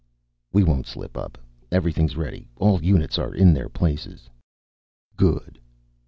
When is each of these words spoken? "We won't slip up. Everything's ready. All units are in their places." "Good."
"We 0.51 0.63
won't 0.63 0.87
slip 0.87 1.15
up. 1.15 1.37
Everything's 1.71 2.17
ready. 2.17 2.47
All 2.55 2.83
units 2.83 3.19
are 3.19 3.35
in 3.35 3.53
their 3.53 3.69
places." 3.69 4.31
"Good." 5.15 5.59